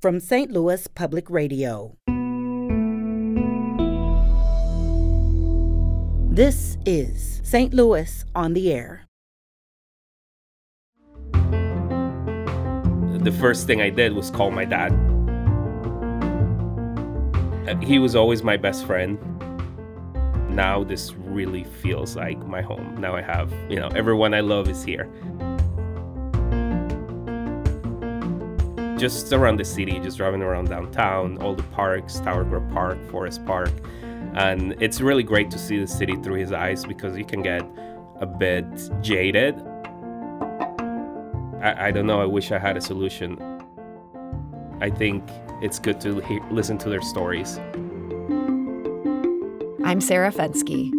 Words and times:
from 0.00 0.20
St. 0.20 0.50
Louis 0.52 0.86
Public 0.88 1.28
Radio. 1.28 1.96
This 6.30 6.76
is 6.86 7.40
St. 7.42 7.74
Louis 7.74 8.24
on 8.34 8.52
the 8.52 8.72
Air. 8.72 9.06
The 13.24 13.32
first 13.40 13.66
thing 13.66 13.82
I 13.82 13.90
did 13.90 14.12
was 14.12 14.30
call 14.30 14.52
my 14.52 14.64
dad. 14.64 14.92
Uh, 17.68 17.76
he 17.80 17.98
was 17.98 18.14
always 18.14 18.44
my 18.44 18.56
best 18.56 18.86
friend. 18.86 19.18
Now 20.48 20.84
this 20.84 21.12
really 21.14 21.64
feels 21.64 22.14
like 22.14 22.38
my 22.46 22.62
home. 22.62 22.96
Now 23.00 23.16
I 23.16 23.22
have, 23.22 23.52
you 23.68 23.80
know, 23.80 23.88
everyone 23.88 24.32
I 24.32 24.40
love 24.40 24.68
is 24.68 24.84
here. 24.84 25.10
Just 28.98 29.32
around 29.32 29.60
the 29.60 29.64
city, 29.64 30.00
just 30.00 30.16
driving 30.16 30.42
around 30.42 30.68
downtown, 30.68 31.38
all 31.38 31.54
the 31.54 31.62
parks, 31.62 32.18
Tower 32.18 32.42
Grove 32.42 32.68
Park, 32.70 32.98
Forest 33.10 33.46
Park. 33.46 33.70
And 34.34 34.74
it's 34.82 35.00
really 35.00 35.22
great 35.22 35.50
to 35.52 35.58
see 35.58 35.78
the 35.78 35.86
city 35.86 36.16
through 36.16 36.40
his 36.40 36.52
eyes 36.52 36.84
because 36.84 37.16
you 37.16 37.24
can 37.24 37.42
get 37.42 37.62
a 38.20 38.26
bit 38.26 38.66
jaded. 39.00 39.54
I, 41.62 41.86
I 41.86 41.90
don't 41.92 42.06
know, 42.06 42.20
I 42.20 42.26
wish 42.26 42.50
I 42.50 42.58
had 42.58 42.76
a 42.76 42.80
solution. 42.80 43.40
I 44.80 44.90
think 44.90 45.22
it's 45.62 45.78
good 45.78 46.00
to 46.00 46.20
he- 46.20 46.40
listen 46.50 46.76
to 46.78 46.88
their 46.88 47.02
stories. 47.02 47.58
I'm 49.84 50.00
Sarah 50.00 50.32
Fenske. 50.32 50.97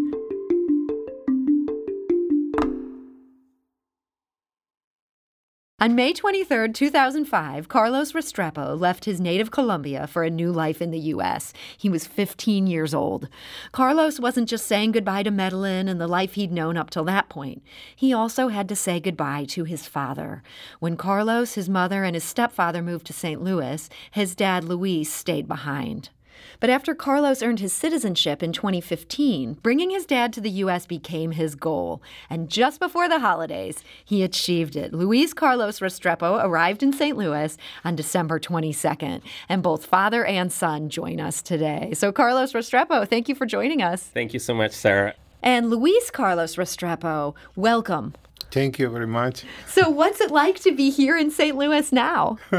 On 5.82 5.96
May 5.96 6.12
23, 6.12 6.74
2005, 6.74 7.70
Carlos 7.70 8.12
Restrepo 8.12 8.78
left 8.78 9.06
his 9.06 9.22
native 9.22 9.50
Colombia 9.50 10.08
for 10.08 10.24
a 10.24 10.30
new 10.30 10.52
life 10.52 10.82
in 10.82 10.92
the 10.92 11.00
U.S. 11.00 11.54
He 11.78 11.88
was 11.88 12.06
15 12.06 12.68
years 12.68 12.94
old. 12.94 13.30
Carlos 13.72 14.20
wasn't 14.20 14.50
just 14.50 14.66
saying 14.66 14.92
goodbye 14.92 15.24
to 15.24 15.32
Medellin 15.32 15.88
and 15.88 16.02
the 16.02 16.06
life 16.06 16.34
he'd 16.34 16.52
known 16.52 16.76
up 16.76 16.90
till 16.90 17.06
that 17.06 17.30
point. 17.30 17.64
He 17.96 18.12
also 18.12 18.50
had 18.50 18.68
to 18.68 18.76
say 18.76 19.00
goodbye 19.00 19.46
to 19.52 19.64
his 19.64 19.88
father. 19.88 20.44
When 20.82 20.98
Carlos, 20.98 21.54
his 21.54 21.70
mother, 21.70 22.04
and 22.04 22.14
his 22.14 22.26
stepfather 22.26 22.82
moved 22.82 23.08
to 23.08 23.14
St. 23.14 23.42
Louis, 23.42 23.88
his 24.12 24.36
dad, 24.36 24.66
Luis, 24.66 25.10
stayed 25.10 25.48
behind. 25.48 26.10
But 26.60 26.70
after 26.70 26.94
Carlos 26.94 27.42
earned 27.42 27.60
his 27.60 27.74
citizenship 27.74 28.44
in 28.44 28.52
2015, 28.52 29.56
bringing 29.62 29.90
his 29.90 30.06
dad 30.06 30.34
to 30.34 30.42
the 30.42 30.50
U.S. 30.50 30.86
became 30.86 31.32
his 31.32 31.56
goal. 31.56 32.02
And 32.30 32.50
just 32.50 32.80
before 32.80 33.08
the 33.08 33.20
holidays, 33.20 33.84
he 34.04 34.24
achieved 34.24 34.76
it. 34.76 34.94
Luis 34.94 35.34
Carlos 35.34 35.80
Restrepo 35.80 36.44
arrived 36.44 36.84
in 36.84 36.94
St. 36.94 37.18
Louis 37.18 37.58
on 37.84 37.96
December 37.96 38.40
22nd, 38.40 39.22
and 39.48 39.64
both 39.64 39.86
father 39.86 40.26
and 40.26 40.52
son 40.52 40.90
join 40.90 41.20
us 41.20 41.42
today. 41.42 41.92
So, 41.94 42.12
Carlos 42.12 42.54
Restrepo, 42.54 43.08
thank 43.08 43.30
you 43.30 43.36
for 43.36 43.46
joining 43.46 43.82
us. 43.82 44.04
Thank 44.04 44.34
you 44.34 44.40
so 44.40 44.54
much, 44.54 44.72
Sarah. 44.72 45.16
And 45.42 45.70
Luis 45.70 46.12
Carlos 46.12 46.56
Restrepo, 46.56 47.34
welcome. 47.56 48.14
Thank 48.52 48.80
you 48.80 48.90
very 48.90 49.06
much. 49.08 49.44
So, 49.68 49.90
what's 49.90 50.20
it 50.22 50.32
like 50.32 50.60
to 50.62 50.72
be 50.76 50.90
here 50.90 51.16
in 51.18 51.30
St. 51.30 51.56
Louis 51.56 51.92
now? 51.92 52.38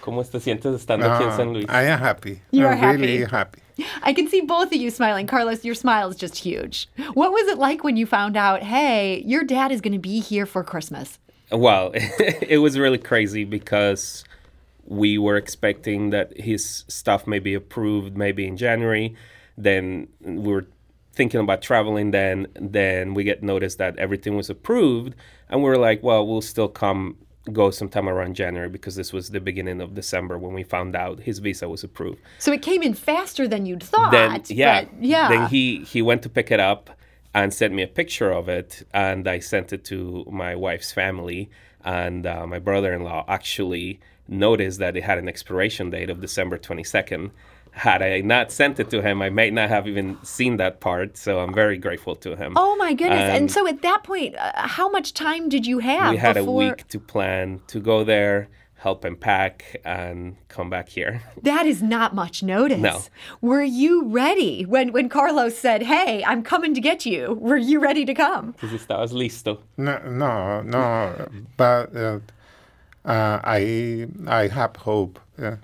¿Cómo 0.00 0.24
te 0.30 0.38
sientes 0.38 0.74
estando 0.74 1.04
aquí 1.04 1.22
en 1.22 1.28
Uh, 1.30 1.36
San 1.36 1.52
Luis? 1.52 1.66
I 1.68 1.82
am 1.82 1.98
happy. 1.98 2.40
You 2.50 2.66
I'm 2.66 2.82
are 2.82 2.92
really 2.96 3.20
happy. 3.24 3.60
happy. 3.76 3.86
I 4.02 4.12
can 4.14 4.28
see 4.28 4.40
both 4.40 4.68
of 4.68 4.74
you 4.80 4.90
smiling. 4.90 5.26
Carlos, 5.26 5.64
your 5.64 5.74
smile 5.74 6.08
is 6.08 6.16
just 6.16 6.36
huge. 6.36 6.88
What 7.14 7.32
was 7.32 7.48
it 7.48 7.58
like 7.58 7.82
when 7.84 7.96
you 7.96 8.06
found 8.06 8.36
out, 8.36 8.62
hey, 8.62 9.22
your 9.26 9.42
dad 9.44 9.72
is 9.72 9.80
going 9.80 9.92
to 9.92 9.98
be 9.98 10.20
here 10.20 10.46
for 10.46 10.62
Christmas? 10.64 11.18
Well, 11.50 11.90
it 11.94 12.60
was 12.62 12.78
really 12.78 12.98
crazy 12.98 13.44
because 13.44 14.24
we 14.86 15.18
were 15.18 15.36
expecting 15.36 16.10
that 16.10 16.38
his 16.38 16.84
stuff 16.88 17.26
may 17.26 17.38
be 17.38 17.52
approved 17.54 18.16
maybe 18.16 18.46
in 18.46 18.56
January. 18.56 19.14
Then 19.58 20.08
we 20.20 20.52
were 20.52 20.66
thinking 21.14 21.40
about 21.40 21.62
traveling 21.62 22.10
then 22.10 22.46
then 22.54 23.14
we 23.14 23.24
get 23.24 23.42
notice 23.42 23.76
that 23.76 23.96
everything 23.98 24.36
was 24.36 24.50
approved 24.50 25.14
and 25.48 25.62
we 25.62 25.70
are 25.70 25.78
like, 25.78 26.02
well, 26.02 26.26
we'll 26.26 26.40
still 26.40 26.68
come 26.68 27.16
go 27.52 27.70
sometime 27.70 28.08
around 28.08 28.34
January 28.34 28.68
because 28.70 28.96
this 28.96 29.12
was 29.12 29.30
the 29.30 29.40
beginning 29.40 29.80
of 29.80 29.94
December 29.94 30.38
when 30.38 30.54
we 30.54 30.62
found 30.62 30.96
out 30.96 31.20
his 31.20 31.38
visa 31.40 31.68
was 31.68 31.84
approved. 31.84 32.20
So 32.38 32.52
it 32.52 32.62
came 32.62 32.82
in 32.82 32.94
faster 32.94 33.46
than 33.46 33.66
you'd 33.66 33.82
thought. 33.82 34.12
then 34.12 34.42
yeah, 34.48 34.86
yeah. 35.00 35.28
Then 35.28 35.48
he 35.48 35.84
he 35.84 36.02
went 36.02 36.22
to 36.22 36.28
pick 36.28 36.50
it 36.50 36.60
up 36.60 36.90
and 37.34 37.52
sent 37.52 37.74
me 37.74 37.82
a 37.82 37.88
picture 37.88 38.30
of 38.30 38.48
it, 38.48 38.86
and 38.94 39.26
I 39.28 39.40
sent 39.40 39.72
it 39.72 39.84
to 39.86 40.24
my 40.30 40.54
wife's 40.54 40.92
family, 40.92 41.50
and 41.84 42.26
uh, 42.26 42.46
my 42.46 42.60
brother-in-law 42.60 43.24
actually 43.28 44.00
noticed 44.28 44.78
that 44.78 44.96
it 44.96 45.02
had 45.02 45.18
an 45.18 45.28
expiration 45.28 45.90
date 45.90 46.08
of 46.10 46.20
December 46.20 46.56
twenty 46.58 46.84
second. 46.84 47.30
Had 47.74 48.02
I 48.02 48.20
not 48.20 48.52
sent 48.52 48.78
it 48.78 48.88
to 48.90 49.02
him, 49.02 49.20
I 49.20 49.30
may 49.30 49.50
not 49.50 49.68
have 49.68 49.88
even 49.88 50.16
seen 50.22 50.58
that 50.58 50.80
part. 50.80 51.16
So 51.16 51.40
I'm 51.40 51.52
very 51.52 51.76
grateful 51.76 52.14
to 52.16 52.36
him. 52.36 52.54
Oh 52.56 52.76
my 52.76 52.94
goodness! 52.94 53.20
and 53.20 53.36
And- 53.36 53.50
so 53.50 53.66
at 53.66 53.82
that 53.82 54.04
point, 54.04 54.36
uh, 54.36 54.52
how 54.54 54.88
much 54.88 55.12
time 55.12 55.48
did 55.48 55.66
you 55.66 55.80
have? 55.80 56.10
we 56.12 56.16
had 56.16 56.34
before... 56.36 56.62
a 56.62 56.66
week 56.68 56.86
to 56.88 57.00
plan 57.00 57.60
to 57.66 57.80
go 57.80 58.04
there, 58.04 58.48
help 58.76 59.04
him 59.04 59.16
pack, 59.16 59.80
and 59.84 60.36
come 60.48 60.70
back 60.70 60.88
here. 60.88 61.22
That 61.42 61.66
is 61.66 61.82
not 61.82 62.14
much 62.14 62.42
notice. 62.42 62.78
No. 62.80 63.02
Were 63.40 63.62
you 63.62 64.04
ready 64.04 64.64
when 64.64 64.92
when 64.92 65.08
Carlos 65.08 65.58
said, 65.58 65.82
"Hey, 65.82 66.22
I'm 66.24 66.42
coming 66.42 66.74
to 66.74 66.80
get 66.80 67.04
you"? 67.04 67.36
Were 67.40 67.56
you 67.70 67.80
ready 67.80 68.04
to 68.06 68.14
come? 68.14 68.52
Because 68.52 68.72
estabas 68.72 69.12
listo. 69.12 69.58
No, 69.76 69.98
no, 70.06 70.62
no. 70.62 71.28
but 71.56 71.94
uh, 71.96 72.20
uh, 73.04 73.40
I, 73.44 74.06
I 74.26 74.48
have 74.48 74.76
hope. 74.76 75.18
Yeah. 75.38 75.56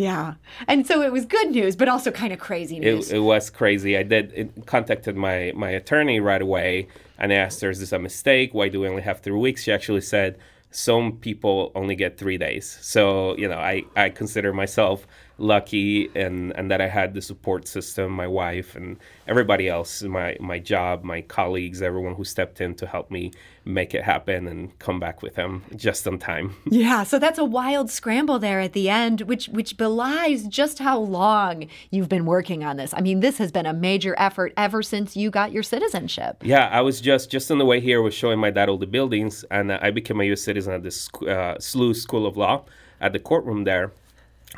Yeah. 0.00 0.34
And 0.66 0.86
so 0.86 1.02
it 1.02 1.12
was 1.12 1.26
good 1.26 1.50
news, 1.50 1.76
but 1.76 1.86
also 1.86 2.10
kind 2.10 2.32
of 2.32 2.38
crazy 2.38 2.78
news. 2.78 3.10
It, 3.10 3.16
it 3.16 3.20
was 3.20 3.50
crazy. 3.50 3.98
I 3.98 4.02
did 4.02 4.32
it, 4.34 4.66
contacted 4.66 5.14
my 5.14 5.52
my 5.54 5.68
attorney 5.70 6.20
right 6.20 6.40
away 6.40 6.88
and 7.18 7.30
asked 7.32 7.60
her, 7.60 7.68
"Is 7.68 7.80
this 7.80 7.92
a 7.92 7.98
mistake? 7.98 8.54
Why 8.54 8.70
do 8.70 8.80
we 8.80 8.88
only 8.88 9.02
have 9.02 9.20
three 9.20 9.38
weeks?" 9.38 9.62
She 9.64 9.72
actually 9.72 10.00
said, 10.00 10.38
"Some 10.70 11.18
people 11.18 11.70
only 11.74 11.96
get 11.96 12.16
three 12.16 12.38
days." 12.38 12.78
So 12.80 13.36
you 13.36 13.46
know, 13.46 13.58
I 13.58 13.82
I 13.94 14.08
consider 14.08 14.54
myself 14.54 15.06
lucky 15.40 16.10
and 16.14 16.52
and 16.56 16.70
that 16.70 16.80
I 16.80 16.88
had 16.88 17.14
the 17.14 17.22
support 17.22 17.66
system, 17.66 18.12
my 18.12 18.26
wife 18.26 18.76
and 18.76 18.98
everybody 19.26 19.68
else, 19.68 20.02
my 20.02 20.36
my 20.40 20.58
job, 20.58 21.02
my 21.02 21.22
colleagues, 21.22 21.82
everyone 21.82 22.14
who 22.14 22.24
stepped 22.24 22.60
in 22.60 22.74
to 22.76 22.86
help 22.86 23.10
me 23.10 23.32
make 23.64 23.94
it 23.94 24.02
happen 24.02 24.46
and 24.46 24.78
come 24.78 24.98
back 24.98 25.22
with 25.22 25.36
him 25.36 25.64
just 25.76 26.06
on 26.06 26.18
time. 26.18 26.56
Yeah, 26.70 27.02
so 27.02 27.18
that's 27.18 27.38
a 27.38 27.44
wild 27.44 27.90
scramble 27.90 28.38
there 28.38 28.60
at 28.60 28.72
the 28.72 28.88
end, 28.88 29.22
which 29.22 29.48
which 29.48 29.76
belies 29.76 30.46
just 30.46 30.78
how 30.78 30.98
long 30.98 31.66
you've 31.90 32.08
been 32.08 32.24
working 32.24 32.64
on 32.64 32.76
this. 32.76 32.94
I 32.94 33.00
mean, 33.00 33.20
this 33.20 33.38
has 33.38 33.50
been 33.50 33.66
a 33.66 33.72
major 33.72 34.14
effort 34.18 34.52
ever 34.56 34.82
since 34.82 35.16
you 35.16 35.30
got 35.30 35.52
your 35.52 35.62
citizenship. 35.62 36.42
Yeah, 36.42 36.68
I 36.68 36.80
was 36.80 37.00
just 37.00 37.30
just 37.30 37.50
on 37.50 37.58
the 37.58 37.66
way 37.66 37.80
here 37.80 38.00
was 38.02 38.14
showing 38.14 38.38
my 38.38 38.50
dad 38.50 38.68
all 38.68 38.78
the 38.78 38.86
buildings, 38.86 39.44
and 39.50 39.72
I 39.72 39.90
became 39.90 40.20
a 40.20 40.24
U.S. 40.24 40.42
citizen 40.42 40.72
at 40.72 40.82
the 40.82 40.88
uh, 40.88 41.56
SLU 41.56 41.94
School 41.94 42.26
of 42.26 42.36
Law 42.36 42.64
at 43.00 43.12
the 43.12 43.18
courtroom 43.18 43.64
there. 43.64 43.92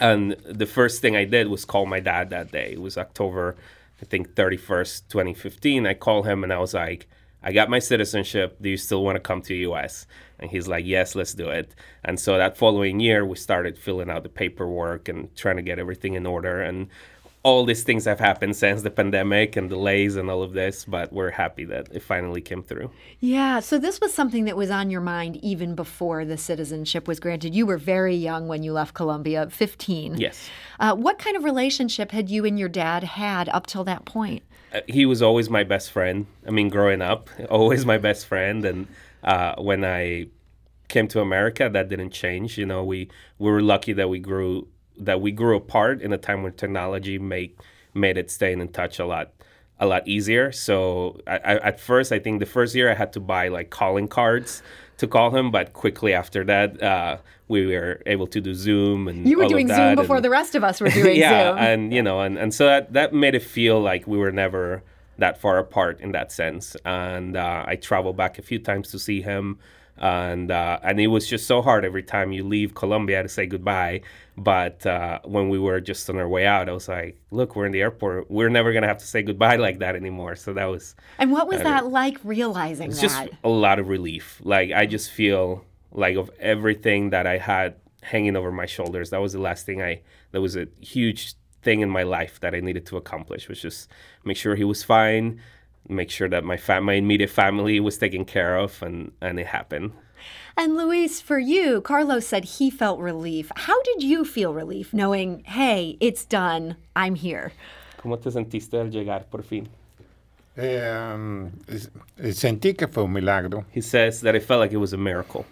And 0.00 0.32
the 0.44 0.66
first 0.66 1.02
thing 1.02 1.16
I 1.16 1.24
did 1.24 1.48
was 1.48 1.64
call 1.64 1.86
my 1.86 2.00
dad 2.00 2.30
that 2.30 2.50
day. 2.50 2.72
It 2.72 2.80
was 2.80 2.96
October, 2.96 3.56
I 4.00 4.04
think, 4.06 4.34
31st, 4.34 5.08
2015. 5.08 5.86
I 5.86 5.94
called 5.94 6.26
him 6.26 6.42
and 6.42 6.52
I 6.52 6.58
was 6.58 6.74
like, 6.74 7.08
I 7.42 7.52
got 7.52 7.68
my 7.68 7.78
citizenship. 7.78 8.56
Do 8.60 8.68
you 8.68 8.76
still 8.76 9.04
want 9.04 9.16
to 9.16 9.20
come 9.20 9.42
to 9.42 9.54
US? 9.54 10.06
And 10.38 10.50
he's 10.50 10.68
like, 10.68 10.86
Yes, 10.86 11.14
let's 11.14 11.34
do 11.34 11.48
it. 11.48 11.74
And 12.04 12.18
so 12.18 12.36
that 12.36 12.56
following 12.56 13.00
year, 13.00 13.24
we 13.26 13.36
started 13.36 13.76
filling 13.76 14.10
out 14.10 14.22
the 14.22 14.28
paperwork 14.28 15.08
and 15.08 15.34
trying 15.36 15.56
to 15.56 15.62
get 15.62 15.78
everything 15.78 16.14
in 16.14 16.26
order. 16.26 16.62
And 16.62 16.88
all 17.44 17.64
these 17.64 17.82
things 17.82 18.04
have 18.04 18.20
happened 18.20 18.54
since 18.54 18.82
the 18.82 18.90
pandemic 18.90 19.56
and 19.56 19.68
delays 19.68 20.14
and 20.14 20.30
all 20.30 20.42
of 20.42 20.52
this, 20.52 20.84
but 20.84 21.12
we're 21.12 21.30
happy 21.30 21.64
that 21.64 21.88
it 21.90 22.02
finally 22.02 22.40
came 22.40 22.62
through. 22.62 22.90
Yeah, 23.18 23.58
so 23.58 23.78
this 23.78 24.00
was 24.00 24.14
something 24.14 24.44
that 24.44 24.56
was 24.56 24.70
on 24.70 24.90
your 24.90 25.00
mind 25.00 25.36
even 25.42 25.74
before 25.74 26.24
the 26.24 26.36
citizenship 26.36 27.08
was 27.08 27.18
granted. 27.18 27.54
You 27.54 27.66
were 27.66 27.78
very 27.78 28.14
young 28.14 28.46
when 28.46 28.62
you 28.62 28.72
left 28.72 28.94
Colombia, 28.94 29.48
15. 29.50 30.18
Yes. 30.18 30.48
Uh, 30.78 30.94
what 30.94 31.18
kind 31.18 31.36
of 31.36 31.42
relationship 31.42 32.12
had 32.12 32.30
you 32.30 32.44
and 32.44 32.58
your 32.58 32.68
dad 32.68 33.02
had 33.02 33.48
up 33.48 33.66
till 33.66 33.82
that 33.84 34.04
point? 34.04 34.44
Uh, 34.72 34.80
he 34.86 35.04
was 35.04 35.20
always 35.20 35.50
my 35.50 35.64
best 35.64 35.90
friend. 35.90 36.26
I 36.46 36.50
mean, 36.50 36.68
growing 36.68 37.02
up, 37.02 37.28
always 37.50 37.84
my 37.84 37.98
best 37.98 38.26
friend. 38.26 38.64
And 38.64 38.86
uh, 39.24 39.56
when 39.58 39.84
I 39.84 40.26
came 40.86 41.08
to 41.08 41.20
America, 41.20 41.68
that 41.72 41.88
didn't 41.88 42.10
change. 42.10 42.56
You 42.56 42.66
know, 42.66 42.84
we 42.84 43.08
we 43.38 43.50
were 43.50 43.62
lucky 43.62 43.92
that 43.94 44.08
we 44.08 44.20
grew 44.20 44.68
that 45.04 45.20
we 45.20 45.32
grew 45.32 45.56
apart 45.56 46.00
in 46.00 46.12
a 46.12 46.18
time 46.18 46.42
when 46.42 46.52
technology 46.52 47.18
made 47.18 47.54
made 47.94 48.16
it 48.16 48.30
staying 48.30 48.60
in 48.60 48.68
touch 48.68 48.98
a 48.98 49.06
lot 49.06 49.32
a 49.78 49.86
lot 49.86 50.06
easier. 50.06 50.52
So 50.52 51.20
I, 51.26 51.36
I, 51.36 51.54
at 51.68 51.80
first, 51.80 52.12
I 52.12 52.18
think 52.18 52.38
the 52.40 52.46
first 52.46 52.74
year 52.74 52.90
I 52.90 52.94
had 52.94 53.12
to 53.14 53.20
buy 53.20 53.48
like 53.48 53.70
calling 53.70 54.06
cards 54.08 54.62
to 54.98 55.06
call 55.08 55.34
him, 55.34 55.50
but 55.50 55.72
quickly 55.72 56.14
after 56.14 56.44
that, 56.44 56.80
uh, 56.80 57.16
we 57.48 57.66
were 57.66 58.00
able 58.06 58.28
to 58.28 58.40
do 58.40 58.54
Zoom 58.54 59.08
and 59.08 59.28
You 59.28 59.38
were 59.38 59.48
doing 59.48 59.68
Zoom 59.68 59.96
before 59.96 60.16
and- 60.16 60.24
the 60.24 60.30
rest 60.30 60.54
of 60.54 60.62
us 60.62 60.80
were 60.80 60.88
doing 60.88 61.04
Zoom. 61.04 61.16
yeah, 61.16 61.50
Zoom. 61.50 61.58
and 61.58 61.92
you 61.92 62.02
know, 62.02 62.20
and, 62.20 62.38
and 62.38 62.54
so 62.54 62.66
that, 62.66 62.92
that 62.92 63.12
made 63.12 63.34
it 63.34 63.42
feel 63.42 63.80
like 63.80 64.06
we 64.06 64.16
were 64.16 64.30
never 64.32 64.82
that 65.18 65.40
far 65.40 65.58
apart 65.58 66.00
in 66.00 66.12
that 66.12 66.32
sense. 66.32 66.76
And 66.84 67.36
uh, 67.36 67.64
I 67.66 67.76
traveled 67.76 68.16
back 68.16 68.38
a 68.38 68.42
few 68.42 68.58
times 68.58 68.90
to 68.92 68.98
see 68.98 69.20
him. 69.20 69.58
And 69.98 70.50
uh, 70.50 70.78
and 70.82 70.98
it 71.00 71.08
was 71.08 71.26
just 71.28 71.46
so 71.46 71.62
hard 71.62 71.84
every 71.84 72.02
time 72.02 72.32
you 72.32 72.44
leave 72.44 72.74
Colombia 72.74 73.22
to 73.22 73.28
say 73.28 73.46
goodbye. 73.46 74.02
But 74.36 74.84
uh, 74.86 75.20
when 75.24 75.50
we 75.50 75.58
were 75.58 75.80
just 75.80 76.08
on 76.08 76.16
our 76.16 76.28
way 76.28 76.46
out, 76.46 76.68
I 76.68 76.72
was 76.72 76.88
like, 76.88 77.20
"Look, 77.30 77.54
we're 77.54 77.66
in 77.66 77.72
the 77.72 77.82
airport. 77.82 78.30
We're 78.30 78.48
never 78.48 78.72
gonna 78.72 78.86
have 78.86 78.98
to 78.98 79.06
say 79.06 79.22
goodbye 79.22 79.56
like 79.56 79.78
that 79.80 79.94
anymore." 79.96 80.34
So 80.36 80.52
that 80.54 80.64
was 80.66 80.94
And 81.18 81.30
what 81.30 81.46
was 81.48 81.60
Uh, 81.60 81.64
that 81.64 81.86
like 81.88 82.18
realizing 82.24 82.90
it's 82.90 83.00
that? 83.00 83.26
just 83.26 83.28
a 83.44 83.48
lot 83.48 83.78
of 83.78 83.88
relief. 83.88 84.40
Like 84.42 84.72
I 84.72 84.86
just 84.86 85.10
feel 85.10 85.64
like 85.92 86.16
of 86.16 86.30
everything 86.40 87.10
that 87.10 87.26
I 87.26 87.36
had 87.38 87.74
hanging 88.02 88.34
over 88.36 88.50
my 88.50 88.66
shoulders, 88.66 89.10
that 89.10 89.20
was 89.20 89.32
the 89.34 89.40
last 89.40 89.66
thing 89.66 89.82
I. 89.82 90.00
That 90.32 90.40
was 90.40 90.56
a 90.56 90.66
huge 90.80 91.34
thing 91.62 91.80
in 91.80 91.90
my 91.90 92.02
life 92.02 92.40
that 92.40 92.54
I 92.54 92.60
needed 92.60 92.86
to 92.86 92.96
accomplish 92.96 93.48
was 93.48 93.60
just 93.60 93.88
make 94.24 94.36
sure 94.36 94.56
he 94.56 94.64
was 94.64 94.82
fine, 94.82 95.40
make 95.88 96.10
sure 96.10 96.28
that 96.28 96.44
my 96.44 96.56
fam- 96.56 96.84
my 96.84 96.94
immediate 96.94 97.30
family 97.30 97.80
was 97.80 97.98
taken 97.98 98.24
care 98.24 98.56
of, 98.56 98.82
and 98.82 99.12
and 99.20 99.38
it 99.38 99.46
happened. 99.48 99.92
And 100.56 100.76
Luis, 100.76 101.20
for 101.20 101.38
you, 101.38 101.80
Carlos 101.80 102.26
said 102.26 102.44
he 102.44 102.70
felt 102.70 103.00
relief. 103.00 103.50
How 103.56 103.80
did 103.82 104.02
you 104.02 104.24
feel 104.24 104.52
relief 104.52 104.92
knowing, 104.92 105.42
hey, 105.46 105.96
it's 105.98 106.24
done, 106.26 106.76
I'm 106.94 107.14
here? 107.16 107.52
¿Cómo 107.98 108.20
te 108.20 108.30
sentiste 108.30 108.74
al 108.78 108.90
llegar 108.90 109.24
por 109.30 109.42
fin? 109.42 109.68
Eh, 110.54 110.78
um, 111.14 111.50
es- 111.66 111.90
sentí 112.36 112.76
que 112.76 112.86
fue 112.86 113.02
un 113.04 113.12
milagro 113.14 113.64
He 113.72 113.80
says 113.80 114.20
that 114.20 114.34
it 114.34 114.42
felt 114.42 114.60
like 114.60 114.70
it 114.70 114.76
was 114.76 114.92
a 114.92 114.98
miracle 114.98 115.46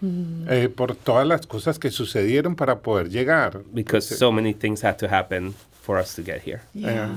eh, 0.47 0.67
por 0.67 0.89
todas 0.93 1.25
las 1.25 1.47
cosas 1.47 1.79
que 1.79 1.89
sucedieron 1.89 2.55
para 2.55 2.75
poder 2.83 3.09
llegar. 3.09 3.63
because 3.73 4.05
so 4.07 4.31
many 4.31 4.53
things 4.53 4.81
had 4.81 4.99
to 4.99 5.07
happen 5.07 5.55
for 5.71 5.97
us 5.97 6.13
to 6.13 6.21
get 6.21 6.41
here. 6.43 6.61
Eh, 6.75 6.87
eh, 6.87 7.09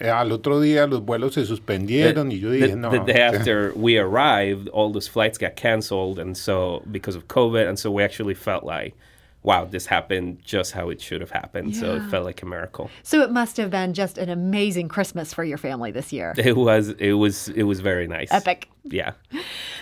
al 0.00 0.32
otro 0.32 0.60
día 0.60 0.86
los 0.86 1.00
vuelos 1.04 1.34
se 1.34 1.44
suspendieron 1.44 2.32
y 2.32 2.38
yo 2.38 2.50
the, 2.50 2.56
dije, 2.56 2.76
no. 2.76 2.90
the 2.90 3.00
day 3.00 3.20
after 3.20 3.72
we 3.74 3.98
arrived, 3.98 4.68
all 4.68 4.92
those 4.92 5.08
flights 5.08 5.38
got 5.38 5.56
canceled, 5.56 6.18
and 6.18 6.36
so 6.36 6.82
because 6.90 7.16
of 7.16 7.28
COVID, 7.28 7.68
and 7.68 7.78
so 7.78 7.90
we 7.90 8.02
actually 8.02 8.34
felt 8.34 8.64
like, 8.64 8.94
wow, 9.44 9.66
this 9.66 9.84
happened 9.84 10.38
just 10.42 10.72
how 10.72 10.88
it 10.88 11.00
should 11.00 11.20
have 11.20 11.30
happened. 11.30 11.76
So 11.76 11.96
it 11.96 12.02
felt 12.10 12.24
like 12.24 12.40
a 12.42 12.46
miracle. 12.46 12.90
So 13.02 13.20
it 13.20 13.30
must 13.30 13.58
have 13.58 13.70
been 13.70 13.92
just 13.92 14.16
an 14.16 14.30
amazing 14.30 14.88
Christmas 14.88 15.34
for 15.34 15.44
your 15.44 15.58
family 15.58 15.92
this 15.92 16.12
year. 16.12 16.34
It 16.44 16.56
was, 16.56 16.90
it 16.98 17.12
was, 17.12 17.48
it 17.48 17.62
was 17.64 17.80
very 17.80 18.06
nice. 18.06 18.30
Epic. 18.30 18.68
Yeah. 18.84 19.12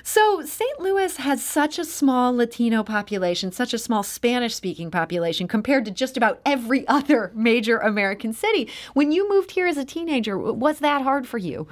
So, 0.04 0.42
St. 0.42 0.80
Louis 0.80 1.16
has 1.16 1.44
such 1.44 1.78
a 1.78 1.84
small 1.84 2.34
Latino 2.34 2.84
population, 2.84 3.50
such 3.50 3.74
a 3.74 3.78
small 3.78 4.04
Spanish 4.04 4.54
speaking 4.54 4.90
population 4.90 5.48
compared 5.48 5.84
to 5.86 5.90
just 5.90 6.16
about 6.16 6.40
every 6.46 6.86
other 6.98 7.32
major 7.34 7.78
American 7.78 8.32
city. 8.32 8.68
When 8.94 9.10
you 9.10 9.28
moved 9.28 9.52
here 9.52 9.66
as 9.66 9.76
a 9.76 9.84
teenager, 9.84 10.38
was 10.38 10.78
that 10.78 11.02
hard 11.02 11.26
for 11.26 11.38
you? 11.38 11.66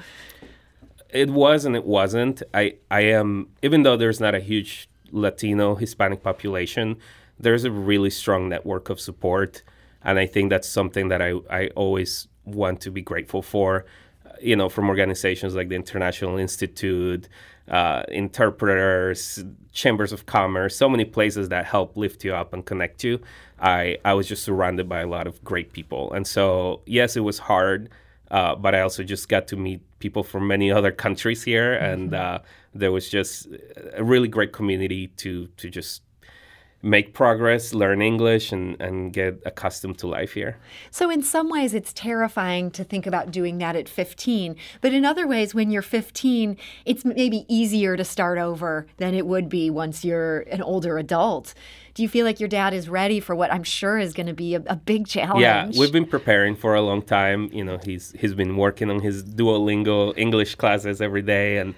It 1.08 1.30
was 1.30 1.64
and 1.64 1.76
it 1.76 1.84
wasn't. 1.84 2.42
I, 2.52 2.74
I 2.90 3.02
am, 3.02 3.48
even 3.62 3.84
though 3.84 3.96
there's 3.96 4.20
not 4.20 4.34
a 4.34 4.40
huge 4.40 4.88
Latino 5.12 5.76
Hispanic 5.76 6.22
population, 6.22 6.96
there's 7.40 7.64
a 7.64 7.70
really 7.70 8.10
strong 8.10 8.48
network 8.48 8.90
of 8.90 9.00
support. 9.00 9.62
And 10.02 10.18
I 10.18 10.26
think 10.26 10.50
that's 10.50 10.68
something 10.68 11.08
that 11.08 11.20
I, 11.20 11.34
I 11.50 11.68
always 11.68 12.28
want 12.44 12.80
to 12.82 12.90
be 12.90 13.02
grateful 13.02 13.42
for, 13.42 13.86
uh, 14.26 14.30
you 14.40 14.56
know, 14.56 14.68
from 14.68 14.88
organizations 14.88 15.54
like 15.54 15.68
the 15.68 15.74
International 15.74 16.38
Institute, 16.38 17.28
uh, 17.68 18.02
interpreters, 18.08 19.44
chambers 19.72 20.12
of 20.12 20.26
commerce, 20.26 20.76
so 20.76 20.88
many 20.88 21.04
places 21.04 21.48
that 21.48 21.66
help 21.66 21.96
lift 21.96 22.24
you 22.24 22.34
up 22.34 22.52
and 22.52 22.64
connect 22.66 23.04
you. 23.04 23.20
I, 23.60 23.98
I 24.04 24.14
was 24.14 24.26
just 24.26 24.42
surrounded 24.42 24.88
by 24.88 25.00
a 25.00 25.06
lot 25.06 25.26
of 25.26 25.42
great 25.44 25.72
people. 25.72 26.12
And 26.12 26.26
so, 26.26 26.80
yes, 26.86 27.16
it 27.16 27.20
was 27.20 27.38
hard, 27.38 27.90
uh, 28.30 28.54
but 28.54 28.74
I 28.74 28.80
also 28.80 29.02
just 29.02 29.28
got 29.28 29.46
to 29.48 29.56
meet 29.56 29.80
people 29.98 30.22
from 30.22 30.46
many 30.46 30.70
other 30.70 30.90
countries 30.90 31.42
here. 31.42 31.74
And 31.74 32.14
uh, 32.14 32.40
there 32.74 32.90
was 32.90 33.08
just 33.08 33.48
a 33.92 34.02
really 34.02 34.28
great 34.28 34.52
community 34.52 35.08
to, 35.18 35.46
to 35.58 35.68
just 35.68 36.02
make 36.82 37.12
progress, 37.12 37.74
learn 37.74 38.00
English, 38.00 38.52
and, 38.52 38.80
and 38.80 39.12
get 39.12 39.42
accustomed 39.44 39.98
to 39.98 40.06
life 40.06 40.32
here. 40.32 40.56
So, 40.90 41.10
in 41.10 41.22
some 41.22 41.50
ways, 41.50 41.74
it's 41.74 41.92
terrifying 41.92 42.70
to 42.72 42.84
think 42.84 43.06
about 43.06 43.30
doing 43.30 43.58
that 43.58 43.76
at 43.76 43.88
15. 43.88 44.56
But 44.80 44.94
in 44.94 45.04
other 45.04 45.26
ways, 45.26 45.54
when 45.54 45.70
you're 45.70 45.82
15, 45.82 46.56
it's 46.86 47.04
maybe 47.04 47.44
easier 47.48 47.96
to 47.96 48.04
start 48.04 48.38
over 48.38 48.86
than 48.96 49.14
it 49.14 49.26
would 49.26 49.48
be 49.48 49.68
once 49.68 50.04
you're 50.04 50.40
an 50.50 50.62
older 50.62 50.96
adult. 50.98 51.54
Do 51.94 52.02
you 52.02 52.08
feel 52.08 52.24
like 52.24 52.40
your 52.40 52.48
dad 52.48 52.72
is 52.72 52.88
ready 52.88 53.20
for 53.20 53.34
what 53.34 53.52
I'm 53.52 53.64
sure 53.64 53.98
is 53.98 54.12
going 54.12 54.28
to 54.28 54.32
be 54.32 54.54
a, 54.54 54.62
a 54.66 54.76
big 54.76 55.06
challenge? 55.06 55.42
Yeah, 55.42 55.68
we've 55.78 55.92
been 55.92 56.06
preparing 56.06 56.54
for 56.56 56.74
a 56.74 56.80
long 56.80 57.02
time. 57.02 57.50
You 57.52 57.64
know, 57.64 57.78
he's 57.82 58.12
he's 58.18 58.34
been 58.34 58.56
working 58.56 58.90
on 58.90 59.00
his 59.00 59.24
Duolingo 59.24 60.16
English 60.16 60.54
classes 60.54 61.02
every 61.02 61.22
day, 61.22 61.58
and 61.58 61.74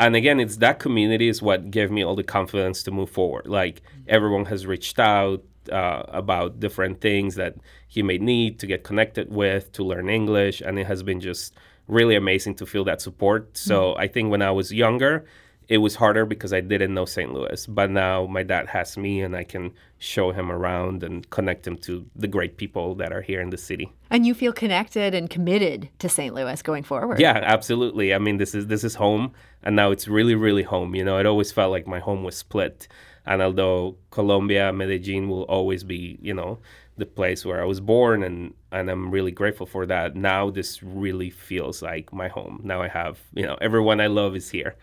and 0.00 0.16
again, 0.16 0.40
it's 0.40 0.56
that 0.56 0.78
community 0.78 1.28
is 1.28 1.42
what 1.42 1.70
gave 1.70 1.90
me 1.90 2.02
all 2.02 2.16
the 2.16 2.24
confidence 2.24 2.82
to 2.84 2.90
move 2.90 3.10
forward. 3.10 3.46
Like 3.46 3.82
everyone 4.08 4.46
has 4.46 4.66
reached 4.66 4.98
out 4.98 5.44
uh, 5.70 6.04
about 6.08 6.58
different 6.58 7.02
things 7.02 7.34
that 7.34 7.56
he 7.86 8.02
may 8.02 8.16
need 8.16 8.58
to 8.60 8.66
get 8.66 8.82
connected 8.82 9.30
with 9.30 9.70
to 9.72 9.84
learn 9.84 10.08
English, 10.08 10.62
and 10.62 10.78
it 10.78 10.86
has 10.86 11.02
been 11.02 11.20
just 11.20 11.54
really 11.86 12.16
amazing 12.16 12.54
to 12.54 12.66
feel 12.66 12.84
that 12.84 13.02
support. 13.02 13.56
So 13.58 13.94
I 13.96 14.08
think 14.08 14.30
when 14.30 14.40
I 14.40 14.50
was 14.52 14.72
younger, 14.72 15.26
it 15.70 15.78
was 15.78 15.94
harder 15.94 16.26
because 16.26 16.52
I 16.52 16.60
didn't 16.60 16.92
know 16.92 17.04
St. 17.04 17.32
Louis. 17.32 17.64
But 17.64 17.90
now 17.90 18.26
my 18.26 18.42
dad 18.42 18.66
has 18.66 18.98
me, 18.98 19.22
and 19.22 19.36
I 19.36 19.44
can 19.44 19.72
show 19.98 20.32
him 20.32 20.50
around 20.50 21.04
and 21.04 21.30
connect 21.30 21.64
him 21.64 21.76
to 21.78 22.04
the 22.16 22.26
great 22.26 22.56
people 22.56 22.96
that 22.96 23.12
are 23.12 23.22
here 23.22 23.40
in 23.40 23.50
the 23.50 23.56
city. 23.56 23.92
And 24.10 24.26
you 24.26 24.34
feel 24.34 24.52
connected 24.52 25.14
and 25.14 25.30
committed 25.30 25.88
to 26.00 26.08
St. 26.08 26.34
Louis 26.34 26.60
going 26.62 26.82
forward. 26.82 27.20
Yeah, 27.20 27.40
absolutely. 27.40 28.12
I 28.12 28.18
mean, 28.18 28.38
this 28.38 28.52
is 28.52 28.66
this 28.66 28.82
is 28.82 28.96
home, 28.96 29.32
and 29.62 29.76
now 29.76 29.92
it's 29.92 30.08
really, 30.08 30.34
really 30.34 30.64
home. 30.64 30.96
You 30.96 31.04
know, 31.04 31.18
it 31.18 31.24
always 31.24 31.52
felt 31.52 31.70
like 31.70 31.86
my 31.86 32.00
home 32.00 32.24
was 32.24 32.36
split, 32.36 32.88
and 33.24 33.40
although 33.40 33.96
Colombia, 34.10 34.72
Medellin 34.72 35.28
will 35.28 35.44
always 35.44 35.84
be, 35.84 36.18
you 36.20 36.34
know, 36.34 36.58
the 36.96 37.06
place 37.06 37.46
where 37.46 37.62
I 37.62 37.64
was 37.64 37.78
born, 37.78 38.24
and 38.24 38.54
and 38.72 38.90
I'm 38.90 39.12
really 39.12 39.30
grateful 39.30 39.66
for 39.66 39.86
that. 39.86 40.16
Now 40.16 40.50
this 40.50 40.82
really 40.82 41.30
feels 41.30 41.80
like 41.80 42.12
my 42.12 42.26
home. 42.26 42.60
Now 42.64 42.82
I 42.82 42.88
have, 42.88 43.20
you 43.34 43.46
know, 43.46 43.56
everyone 43.60 44.00
I 44.00 44.08
love 44.08 44.34
is 44.34 44.50
here. 44.50 44.74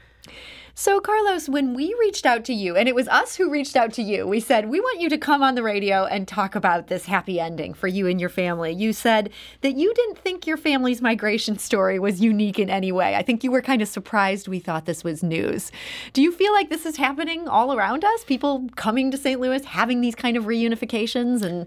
So, 0.80 1.00
Carlos, 1.00 1.50
when 1.50 1.74
we 1.74 1.96
reached 2.00 2.28
out 2.28 2.46
to 2.46 2.54
you, 2.54 2.76
and 2.76 2.88
it 2.88 2.94
was 2.94 3.08
us 3.08 3.36
who 3.36 3.50
reached 3.50 3.76
out 3.76 3.92
to 3.94 4.04
you, 4.04 4.28
we 4.28 4.40
said, 4.40 4.70
We 4.70 4.80
want 4.80 5.02
you 5.02 5.10
to 5.10 5.18
come 5.18 5.42
on 5.42 5.56
the 5.56 5.64
radio 5.64 6.06
and 6.06 6.28
talk 6.28 6.54
about 6.54 6.86
this 6.86 7.06
happy 7.06 7.40
ending 7.40 7.74
for 7.74 7.88
you 7.88 8.06
and 8.06 8.20
your 8.20 8.30
family. 8.30 8.74
You 8.74 8.94
said 8.94 9.32
that 9.62 9.76
you 9.76 9.92
didn't 9.96 10.20
think 10.20 10.46
your 10.46 10.56
family's 10.56 11.02
migration 11.02 11.58
story 11.58 11.98
was 11.98 12.22
unique 12.22 12.60
in 12.60 12.70
any 12.70 12.92
way. 12.92 13.16
I 13.16 13.24
think 13.24 13.44
you 13.44 13.50
were 13.50 13.64
kind 13.64 13.82
of 13.82 13.88
surprised 13.88 14.48
we 14.48 14.60
thought 14.60 14.86
this 14.86 15.04
was 15.04 15.24
news. 15.24 15.72
Do 16.14 16.22
you 16.22 16.32
feel 16.32 16.54
like 16.54 16.70
this 16.70 16.86
is 16.86 16.98
happening 16.98 17.48
all 17.48 17.74
around 17.74 18.06
us? 18.06 18.24
People 18.24 18.70
coming 18.76 19.10
to 19.10 19.18
St. 19.18 19.42
Louis, 19.42 19.66
having 19.66 20.02
these 20.02 20.14
kind 20.14 20.38
of 20.38 20.44
reunifications, 20.44 21.42
and 21.42 21.66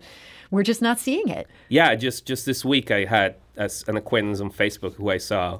we're 0.52 0.62
just 0.62 0.82
not 0.82 1.00
seeing 1.00 1.26
it. 1.26 1.48
Yeah, 1.68 1.96
just 1.96 2.26
just 2.26 2.46
this 2.46 2.64
week 2.64 2.92
I 2.92 3.06
had 3.06 3.34
an 3.56 3.96
acquaintance 3.96 4.40
on 4.40 4.52
Facebook 4.52 4.94
who 4.94 5.10
I 5.10 5.18
saw 5.18 5.58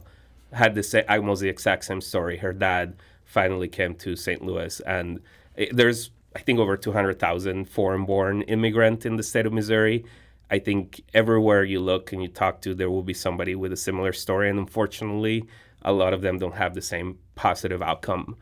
had 0.53 0.77
the 0.77 0.85
same, 0.85 1.03
almost 1.09 1.43
the 1.43 1.49
exact 1.49 1.85
same 1.85 2.01
story. 2.01 2.37
Her 2.37 2.53
dad 2.53 2.95
finally 3.31 3.69
came 3.69 3.95
to 3.95 4.17
St. 4.17 4.43
Louis, 4.43 4.81
and 4.81 5.21
it, 5.57 5.75
there's 5.75 6.11
I 6.35 6.41
think 6.41 6.59
over 6.59 6.77
200,000 6.77 7.69
foreign-born 7.69 8.43
immigrant 8.43 9.05
in 9.05 9.17
the 9.17 9.23
state 9.23 9.47
of 9.47 9.53
Missouri. 9.53 10.05
I 10.49 10.59
think 10.59 11.03
everywhere 11.13 11.65
you 11.65 11.81
look 11.81 12.13
and 12.13 12.23
you 12.23 12.29
talk 12.29 12.61
to, 12.63 12.75
there 12.75 12.91
will 12.91 13.03
be 13.03 13.15
somebody 13.15 13.55
with 13.55 13.73
a 13.73 13.77
similar 13.77 14.13
story, 14.13 14.49
and 14.49 14.59
unfortunately, 14.59 15.45
a 15.83 15.93
lot 15.93 16.13
of 16.13 16.23
them 16.23 16.39
don't 16.39 16.57
have 16.57 16.75
the 16.75 16.83
same 16.83 17.19
positive 17.41 17.81
outcome. 17.81 18.37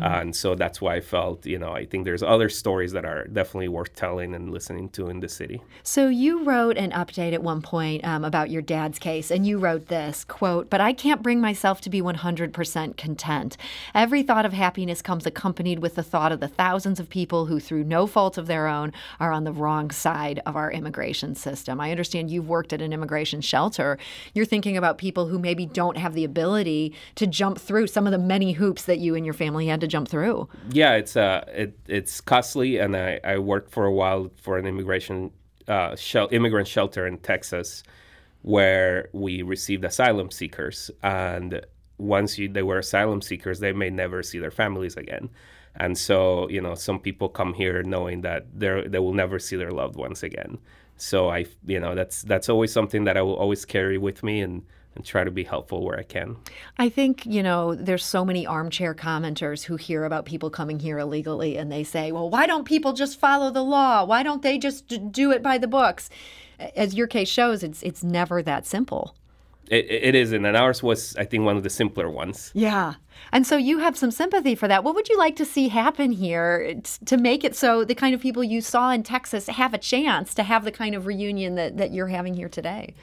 and 0.00 0.36
so 0.36 0.54
that's 0.54 0.80
why 0.80 0.94
I 0.94 1.00
felt, 1.00 1.44
you 1.44 1.58
know, 1.58 1.72
I 1.72 1.84
think 1.86 2.04
there's 2.04 2.22
other 2.22 2.48
stories 2.48 2.92
that 2.92 3.04
are 3.04 3.24
definitely 3.26 3.66
worth 3.66 3.92
telling 3.96 4.32
and 4.32 4.52
listening 4.52 4.90
to 4.90 5.08
in 5.08 5.18
the 5.18 5.28
city. 5.28 5.60
So 5.82 6.06
you 6.06 6.44
wrote 6.44 6.76
an 6.76 6.92
update 6.92 7.32
at 7.32 7.42
one 7.42 7.62
point 7.62 8.04
um, 8.04 8.22
about 8.24 8.50
your 8.50 8.62
dad's 8.62 9.00
case, 9.00 9.32
and 9.32 9.44
you 9.44 9.58
wrote 9.58 9.88
this 9.88 10.24
quote: 10.24 10.70
"But 10.70 10.80
I 10.80 10.92
can't 10.92 11.20
bring 11.20 11.40
myself 11.40 11.80
to 11.80 11.90
be 11.90 12.00
100% 12.00 12.96
content. 12.96 13.56
Every 13.92 14.22
thought 14.22 14.46
of 14.46 14.52
happiness 14.52 15.02
comes 15.02 15.26
accompanied 15.26 15.80
with 15.80 15.96
the 15.96 16.04
thought 16.04 16.30
of 16.30 16.38
the 16.38 16.46
thousands 16.46 17.00
of 17.00 17.10
people 17.10 17.46
who, 17.46 17.58
through 17.58 17.82
no 17.82 18.06
fault 18.06 18.38
of 18.38 18.46
their 18.46 18.68
own, 18.68 18.92
are 19.18 19.32
on 19.32 19.42
the 19.42 19.52
wrong 19.52 19.90
side 19.90 20.40
of 20.46 20.54
our 20.54 20.70
immigration 20.70 21.34
system. 21.34 21.80
I 21.80 21.90
understand 21.90 22.30
you've 22.30 22.48
worked 22.48 22.72
at 22.72 22.80
an 22.80 22.92
immigration 22.92 23.40
shelter. 23.40 23.98
You're 24.32 24.44
thinking 24.44 24.76
about 24.76 24.98
people 24.98 25.26
who 25.26 25.40
maybe 25.40 25.66
don't 25.66 25.96
have 25.96 26.14
the 26.14 26.24
ability 26.24 26.94
to 27.16 27.26
jump 27.26 27.58
through 27.58 27.88
some 27.88 28.06
of 28.06 28.12
the 28.12 28.18
many 28.18 28.43
hoops 28.52 28.84
that 28.84 28.98
you 28.98 29.14
and 29.14 29.24
your 29.24 29.34
family 29.34 29.66
had 29.66 29.80
to 29.80 29.86
jump 29.86 30.08
through. 30.08 30.48
Yeah, 30.70 30.94
it's 30.94 31.16
uh, 31.16 31.44
it, 31.48 31.78
it's 31.86 32.20
costly, 32.20 32.78
and 32.78 32.96
I, 32.96 33.20
I 33.24 33.38
worked 33.38 33.70
for 33.70 33.84
a 33.86 33.92
while 33.92 34.30
for 34.36 34.58
an 34.58 34.66
immigration 34.66 35.30
uh, 35.68 35.96
shel- 35.96 36.28
immigrant 36.30 36.68
shelter 36.68 37.06
in 37.06 37.18
Texas, 37.18 37.82
where 38.42 39.08
we 39.12 39.42
received 39.42 39.84
asylum 39.84 40.30
seekers, 40.30 40.90
and 41.02 41.64
once 41.98 42.38
you, 42.38 42.48
they 42.48 42.62
were 42.62 42.78
asylum 42.78 43.22
seekers, 43.22 43.60
they 43.60 43.72
may 43.72 43.90
never 43.90 44.22
see 44.22 44.38
their 44.38 44.50
families 44.50 44.96
again, 44.96 45.30
and 45.76 45.96
so 45.96 46.48
you 46.48 46.60
know 46.60 46.74
some 46.74 46.98
people 46.98 47.28
come 47.28 47.54
here 47.54 47.82
knowing 47.82 48.22
that 48.22 48.46
they 48.58 48.86
they 48.86 48.98
will 48.98 49.14
never 49.14 49.38
see 49.38 49.56
their 49.56 49.72
loved 49.72 49.96
ones 49.96 50.22
again. 50.22 50.58
So 50.96 51.28
I, 51.28 51.46
you 51.66 51.80
know, 51.80 51.94
that's 51.94 52.22
that's 52.22 52.48
always 52.48 52.72
something 52.72 53.04
that 53.04 53.16
I 53.16 53.22
will 53.22 53.36
always 53.36 53.64
carry 53.64 53.98
with 53.98 54.22
me, 54.22 54.40
and 54.40 54.62
and 54.94 55.04
try 55.04 55.24
to 55.24 55.30
be 55.30 55.44
helpful 55.44 55.84
where 55.84 55.98
I 55.98 56.02
can. 56.02 56.36
I 56.78 56.88
think, 56.88 57.26
you 57.26 57.42
know, 57.42 57.74
there's 57.74 58.04
so 58.04 58.24
many 58.24 58.46
armchair 58.46 58.94
commenters 58.94 59.64
who 59.64 59.76
hear 59.76 60.04
about 60.04 60.24
people 60.24 60.50
coming 60.50 60.78
here 60.78 60.98
illegally 60.98 61.56
and 61.56 61.70
they 61.70 61.84
say, 61.84 62.12
well, 62.12 62.30
why 62.30 62.46
don't 62.46 62.64
people 62.64 62.92
just 62.92 63.18
follow 63.18 63.50
the 63.50 63.64
law? 63.64 64.04
Why 64.04 64.22
don't 64.22 64.42
they 64.42 64.58
just 64.58 65.12
do 65.12 65.30
it 65.32 65.42
by 65.42 65.58
the 65.58 65.66
books? 65.66 66.10
As 66.76 66.94
your 66.94 67.08
case 67.08 67.28
shows, 67.28 67.62
it's 67.64 67.82
it's 67.82 68.04
never 68.04 68.40
that 68.42 68.66
simple. 68.66 69.16
It, 69.70 69.86
it 69.90 70.14
isn't, 70.14 70.44
and 70.44 70.56
ours 70.56 70.82
was, 70.82 71.16
I 71.16 71.24
think, 71.24 71.44
one 71.44 71.56
of 71.56 71.62
the 71.62 71.70
simpler 71.70 72.10
ones. 72.10 72.50
Yeah. 72.54 72.94
And 73.32 73.46
so 73.46 73.56
you 73.56 73.78
have 73.78 73.96
some 73.96 74.10
sympathy 74.10 74.54
for 74.54 74.68
that. 74.68 74.84
What 74.84 74.94
would 74.94 75.08
you 75.08 75.16
like 75.16 75.36
to 75.36 75.44
see 75.44 75.68
happen 75.68 76.12
here 76.12 76.80
to 77.06 77.16
make 77.16 77.44
it 77.44 77.56
so 77.56 77.82
the 77.84 77.94
kind 77.94 78.14
of 78.14 78.20
people 78.20 78.44
you 78.44 78.60
saw 78.60 78.90
in 78.90 79.02
Texas 79.02 79.46
have 79.46 79.72
a 79.72 79.78
chance 79.78 80.34
to 80.34 80.42
have 80.42 80.64
the 80.64 80.70
kind 80.70 80.94
of 80.94 81.06
reunion 81.06 81.54
that, 81.54 81.78
that 81.78 81.92
you're 81.92 82.08
having 82.08 82.34
here 82.34 82.48
today? 82.48 82.94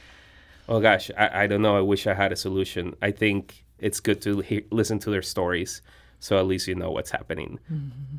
Oh, 0.69 0.79
gosh, 0.79 1.11
I, 1.17 1.43
I 1.43 1.47
don't 1.47 1.61
know. 1.61 1.77
I 1.77 1.81
wish 1.81 2.07
I 2.07 2.13
had 2.13 2.31
a 2.31 2.35
solution. 2.35 2.95
I 3.01 3.11
think 3.11 3.65
it's 3.79 3.99
good 3.99 4.21
to 4.21 4.39
he- 4.39 4.65
listen 4.71 4.99
to 4.99 5.09
their 5.09 5.21
stories 5.21 5.81
so 6.21 6.37
at 6.37 6.45
least 6.45 6.67
you 6.67 6.75
know 6.75 6.91
what's 6.91 7.11
happening. 7.11 7.59
Mm-hmm. 7.71 8.17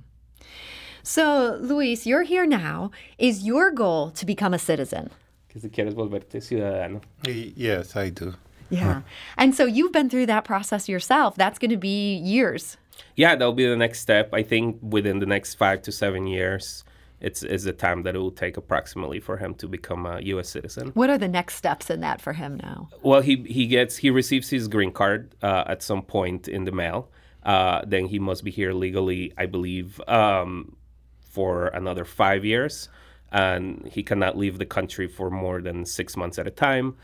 So, 1.04 1.58
Luis, 1.60 2.04
you're 2.04 2.24
here 2.24 2.46
now. 2.46 2.90
Is 3.16 3.44
your 3.44 3.70
goal 3.70 4.10
to 4.10 4.26
become 4.26 4.52
a 4.52 4.58
citizen? 4.58 5.10
que 5.48 5.60
si 5.60 5.68
quieres 5.68 5.94
volverte 5.94 6.40
ciudadano. 6.40 7.00
Yes, 7.26 7.94
I 7.96 8.10
do. 8.10 8.34
Yeah. 8.70 9.02
And 9.36 9.54
so 9.54 9.66
you've 9.66 9.92
been 9.92 10.08
through 10.08 10.26
that 10.26 10.44
process 10.44 10.88
yourself. 10.88 11.34
That's 11.36 11.58
going 11.58 11.70
to 11.70 11.76
be 11.76 12.14
years. 12.16 12.78
Yeah, 13.16 13.36
that'll 13.36 13.52
be 13.52 13.66
the 13.66 13.76
next 13.76 14.00
step. 14.00 14.32
I 14.32 14.42
think 14.42 14.78
within 14.80 15.18
the 15.18 15.26
next 15.26 15.54
five 15.54 15.82
to 15.82 15.92
seven 15.92 16.26
years, 16.26 16.84
it's 17.22 17.42
is 17.42 17.64
the 17.64 17.72
time 17.72 18.02
that 18.02 18.14
it 18.14 18.18
will 18.18 18.30
take 18.30 18.56
approximately 18.58 19.20
for 19.20 19.38
him 19.38 19.54
to 19.54 19.68
become 19.68 20.04
a 20.04 20.20
U.S. 20.20 20.48
citizen. 20.50 20.88
What 20.88 21.08
are 21.08 21.18
the 21.18 21.28
next 21.28 21.54
steps 21.56 21.88
in 21.88 22.00
that 22.00 22.20
for 22.20 22.34
him 22.34 22.60
now? 22.62 22.88
Well, 23.02 23.22
he 23.22 23.36
he 23.48 23.66
gets 23.66 23.96
he 23.96 24.10
receives 24.10 24.50
his 24.50 24.68
green 24.68 24.92
card 24.92 25.34
uh, 25.42 25.64
at 25.66 25.82
some 25.82 26.02
point 26.02 26.48
in 26.48 26.64
the 26.64 26.72
mail. 26.72 27.10
Uh, 27.42 27.82
then 27.86 28.06
he 28.06 28.18
must 28.18 28.44
be 28.44 28.50
here 28.50 28.72
legally, 28.72 29.32
I 29.38 29.46
believe, 29.46 30.00
um, 30.06 30.76
for 31.22 31.68
another 31.68 32.04
five 32.04 32.44
years 32.44 32.88
and 33.32 33.88
he 33.90 34.02
cannot 34.02 34.36
leave 34.36 34.58
the 34.58 34.66
country 34.66 35.08
for 35.08 35.30
more 35.30 35.60
than 35.60 35.84
six 35.86 36.16
months 36.16 36.38
at 36.38 36.46
a 36.46 36.50
time. 36.50 36.96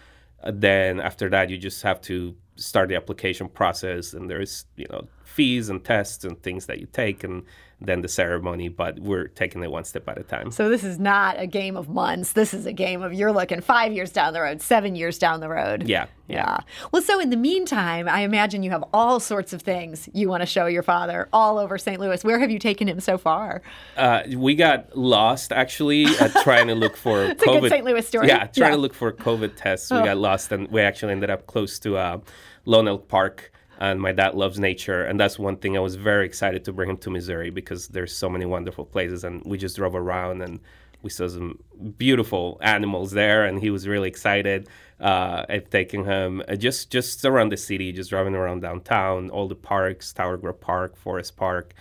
Uh, 0.43 0.53
then 0.55 1.01
after 1.01 1.29
that, 1.31 1.51
you 1.51 1.57
just 1.57 1.83
have 1.83 2.01
to 2.03 2.37
start 2.57 2.91
the 2.91 2.95
application 2.95 3.49
process, 3.49 4.13
and 4.13 4.31
there's 4.31 4.67
you 4.77 4.87
know 4.91 5.09
fees 5.38 5.68
and 5.68 5.85
tests 5.85 6.25
and 6.25 6.42
things 6.42 6.66
that 6.66 6.80
you 6.80 6.88
take, 6.92 7.23
and 7.23 7.45
then 7.80 8.02
the 8.02 8.09
ceremony, 8.09 8.68
but 8.68 8.99
we're 8.99 9.28
taking 9.28 9.62
it 9.62 9.71
one 9.71 9.85
step 9.85 10.09
at 10.09 10.18
a 10.18 10.25
time. 10.25 10.50
So 10.50 10.68
this 10.68 10.83
is 10.83 10.99
not 10.99 11.38
a 11.38 11.47
game 11.47 11.76
of 11.76 11.88
months. 11.88 12.33
This 12.33 12.52
is 12.52 12.66
a 12.66 12.73
game 12.73 13.02
of 13.02 13.14
you're 13.14 13.30
looking 13.30 13.61
five 13.61 13.92
years 13.92 14.11
down 14.11 14.33
the 14.33 14.40
road, 14.40 14.61
seven 14.61 14.97
years 14.97 15.16
down 15.16 15.38
the 15.38 15.49
road. 15.49 15.85
Yeah. 15.87 16.07
Yeah. 16.26 16.37
yeah. 16.37 16.59
Well, 16.90 17.02
so 17.02 17.21
in 17.21 17.30
the 17.30 17.37
meantime, 17.37 18.09
I 18.09 18.23
imagine 18.23 18.64
you 18.64 18.73
have 18.73 18.83
all 18.92 19.21
sorts 19.21 19.52
of 19.52 19.62
things 19.62 20.09
you 20.12 20.28
want 20.28 20.40
to 20.40 20.47
show 20.47 20.66
your 20.66 20.83
father 20.83 21.28
all 21.33 21.57
over 21.57 21.78
St. 21.78 22.00
Louis. 22.00 22.25
Where 22.25 22.40
have 22.40 22.50
you 22.50 22.59
taken 22.59 22.88
him 22.88 22.99
so 22.99 23.16
far? 23.16 23.62
Uh, 23.97 24.23
we 24.35 24.57
got 24.57 24.99
lost 24.99 25.52
actually 25.52 26.07
at 26.21 26.33
trying 26.42 26.66
to 26.66 26.75
look 26.75 26.97
for 26.97 27.23
it's 27.26 27.45
COVID. 27.45 27.59
A 27.59 27.61
good 27.61 27.71
St. 27.71 27.85
Louis 27.85 28.07
story. 28.09 28.26
Yeah, 28.26 28.47
trying 28.47 28.71
yeah. 28.71 28.71
to 28.71 28.76
look 28.76 28.95
for 28.95 29.12
COVID 29.12 29.54
tests. 29.54 29.88
We 29.92 29.99
oh. 29.99 30.04
got 30.04 30.16
lost 30.16 30.50
and 30.50 30.66
we 30.68 30.80
actually 30.80 31.12
ended 31.12 31.30
up 31.30 31.47
close 31.47 31.78
to 31.80 31.97
uh, 31.97 32.18
Lone 32.64 32.88
Elk 32.88 33.07
Park 33.07 33.52
and 33.78 34.00
my 34.00 34.12
dad 34.12 34.35
loves 34.35 34.58
nature 34.58 35.04
and 35.04 35.18
that's 35.18 35.38
one 35.38 35.56
thing 35.56 35.76
i 35.76 35.80
was 35.80 35.94
very 35.94 36.26
excited 36.26 36.64
to 36.64 36.73
bring 36.73 36.90
him 36.90 36.97
to 36.97 37.11
missouri 37.11 37.50
because 37.50 37.88
there's 37.88 38.14
so 38.14 38.28
many 38.28 38.44
wonderful 38.44 38.85
places 38.85 39.25
and 39.25 39.42
we 39.44 39.56
just 39.56 39.76
drove 39.76 39.94
around 39.94 40.42
and 40.42 40.61
we 41.02 41.11
saw 41.11 41.28
some 41.28 41.58
beautiful 41.97 42.58
animals 42.61 43.12
there 43.12 43.44
and 43.44 43.61
he 43.61 43.70
was 43.70 43.87
really 43.87 44.08
excited 44.08 44.68
uh, 45.00 45.47
at 45.49 45.70
taking 45.70 46.04
him 46.04 46.42
uh, 46.49 46.56
just 46.56 46.90
just 46.90 47.25
around 47.25 47.50
the 47.50 47.56
city 47.56 47.92
just 47.92 48.11
driving 48.11 48.35
around 48.35 48.61
downtown 48.61 49.30
all 49.30 49.47
the 49.47 49.54
parks 49.54 50.12
tower 50.12 50.37
grove 50.37 50.61
park 50.61 50.97
forest 50.97 51.37
park 51.37 51.73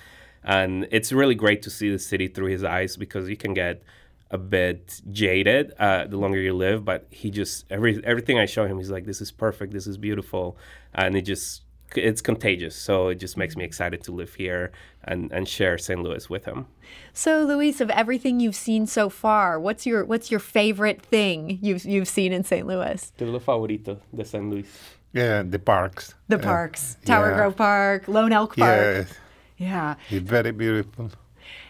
and 0.44 0.88
it's 0.92 1.12
really 1.12 1.36
great 1.36 1.62
to 1.64 1.70
see 1.70 1.90
the 1.90 2.00
city 2.00 2.28
through 2.28 2.48
his 2.48 2.64
eyes 2.64 2.96
because 2.96 3.28
you 3.28 3.36
can 3.36 3.54
get 3.54 3.82
a 4.30 4.38
bit 4.38 5.02
jaded 5.10 5.74
uh, 5.80 6.06
the 6.06 6.18
longer 6.18 6.40
you 6.40 6.54
live 6.54 6.86
but 6.86 7.08
he 7.10 7.32
just 7.32 7.66
every 7.72 8.04
everything 8.06 8.38
i 8.38 8.46
show 8.46 8.66
him 8.68 8.78
he's 8.78 8.92
like 8.92 9.06
this 9.06 9.22
is 9.22 9.32
perfect 9.32 9.74
this 9.74 9.88
is 9.88 9.98
beautiful 9.98 10.58
and 10.94 11.16
it 11.16 11.22
just 11.22 11.64
it's 11.96 12.22
contagious. 12.22 12.76
So 12.76 13.10
it 13.10 13.16
just 13.16 13.38
makes 13.38 13.56
me 13.56 13.64
excited 13.64 14.04
to 14.04 14.12
live 14.12 14.34
here 14.36 14.72
and, 15.04 15.32
and 15.32 15.48
share 15.48 15.78
St. 15.78 16.02
Louis 16.02 16.30
with 16.30 16.46
him. 16.46 16.68
So, 17.14 17.44
Luis, 17.44 17.82
of 17.82 17.90
everything 17.90 18.40
you've 18.40 18.56
seen 18.56 18.88
so 18.88 19.10
far, 19.10 19.60
what's 19.60 19.86
your 19.86 20.06
what's 20.06 20.30
your 20.32 20.40
favorite 20.40 21.02
thing 21.02 21.60
you've 21.62 21.86
you've 21.86 22.08
seen 22.08 22.34
in 22.34 22.44
St. 22.44 22.68
Louis? 22.68 23.12
¿Qué 23.18 23.32
lo 23.32 23.40
favorito 23.40 24.00
de 24.14 24.26
St. 24.26 24.50
Louis? 24.50 24.66
Yeah, 25.14 25.44
the 25.44 25.60
parks. 25.60 26.14
The 26.28 26.38
parks. 26.38 26.98
Tower 27.06 27.30
yeah. 27.30 27.38
Grove 27.38 27.56
Park, 27.56 28.08
Lone 28.08 28.34
Elk 28.34 28.56
Park. 28.58 29.08
Yes. 29.08 29.14
Yeah. 29.58 29.96
It's 30.10 30.30
very 30.30 30.52
beautiful. 30.52 31.12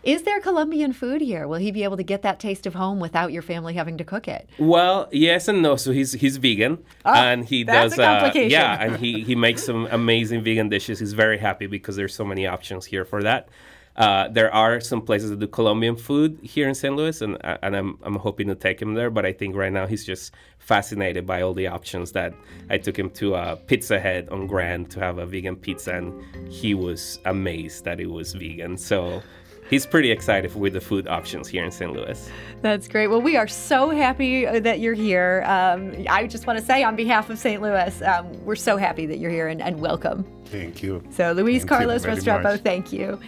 Is 0.03 0.24
there 0.24 0.39
Colombian 0.39 0.93
food 0.93 1.22
here? 1.22 1.48
Will 1.48 1.57
he 1.57 1.72
be 1.72 1.84
able 1.84 1.98
to 1.98 2.03
get 2.03 2.22
that 2.22 2.39
taste 2.39 2.65
of 2.65 2.74
home 2.74 3.00
without 3.00 3.31
your 3.31 3.41
family 3.41 3.74
having 3.74 3.98
to 3.98 4.03
cook 4.03 4.27
it? 4.27 4.50
Well, 4.57 5.10
yes 5.12 5.48
and 5.48 5.62
no. 5.62 5.75
So 5.75 5.91
he's 5.91 6.13
he's 6.13 6.38
vegan, 6.38 6.84
oh, 7.05 7.13
and 7.13 7.46
he 7.46 7.63
does. 7.63 7.98
Uh, 7.98 8.31
yeah, 8.36 8.81
and 8.81 8.98
he 8.98 9.24
he 9.24 9.36
makes 9.36 9.63
some 9.63 9.88
amazing 9.91 10.43
vegan 10.43 10.69
dishes. 10.69 11.00
He's 11.00 11.13
very 11.13 11.38
happy 11.38 11.67
because 11.67 11.96
there's 11.96 12.15
so 12.15 12.24
many 12.24 12.48
options 12.48 12.86
here 12.86 13.05
for 13.05 13.24
that. 13.24 13.50
Uh, 13.98 14.27
there 14.27 14.53
are 14.53 14.79
some 14.79 15.01
places 15.01 15.31
that 15.31 15.39
do 15.39 15.48
Colombian 15.48 15.96
food 15.96 16.38
here 16.43 16.69
in 16.69 16.75
St. 16.75 16.96
Louis, 16.96 17.19
and 17.22 17.38
and 17.43 17.75
I'm 17.75 17.98
I'm 18.03 18.15
hoping 18.15 18.48
to 18.48 18.55
take 18.55 18.79
him 18.79 18.93
there. 18.93 19.10
But 19.10 19.25
I 19.25 19.34
think 19.34 19.55
right 19.55 19.74
now 19.74 19.88
he's 19.88 20.05
just 20.05 20.36
fascinated 20.60 21.25
by 21.25 21.41
all 21.41 21.55
the 21.55 21.65
options 21.65 22.12
that 22.12 22.34
I 22.69 22.77
took 22.77 22.98
him 22.98 23.10
to 23.12 23.34
uh, 23.34 23.55
Pizza 23.55 24.00
Head 24.00 24.29
on 24.29 24.46
Grand 24.46 24.91
to 24.91 25.00
have 25.00 25.17
a 25.17 25.25
vegan 25.25 25.55
pizza, 25.55 25.96
and 25.96 26.13
he 26.51 26.75
was 26.75 27.19
amazed 27.25 27.86
that 27.86 28.00
it 28.00 28.05
was 28.12 28.34
vegan. 28.34 28.77
So 28.77 29.24
he's 29.70 29.86
pretty 29.86 30.12
excited 30.12 30.56
with 30.56 30.74
the 30.74 30.82
food 30.82 31.08
options 31.08 31.48
here 31.48 31.64
in 31.64 31.72
St. 31.72 31.92
Louis. 31.92 32.30
That's 32.62 32.88
great. 32.88 33.08
Well, 33.08 33.22
we 33.22 33.38
are 33.38 33.48
so 33.48 33.90
happy 33.90 34.48
uh, 34.48 34.60
that 34.62 34.80
you're 34.80 34.94
here. 34.94 35.44
Um, 35.46 35.94
I 36.10 36.28
just 36.28 36.48
want 36.48 36.60
to 36.60 36.66
say, 36.66 36.84
on 36.84 36.96
behalf 36.96 37.30
of 37.30 37.38
St. 37.38 37.62
Louis, 37.62 38.02
um, 38.02 38.32
we're 38.46 38.56
so 38.56 38.78
happy 38.78 39.06
that 39.06 39.20
you're 39.20 39.32
here 39.32 39.48
and, 39.48 39.62
and 39.62 39.80
welcome. 39.80 40.26
Thank 40.46 40.82
you. 40.82 41.04
So, 41.12 41.34
Luis 41.34 41.60
thank 41.60 41.70
Carlos 41.70 42.06
Restrepo, 42.06 42.60
thank 42.60 42.92
you. 42.92 43.20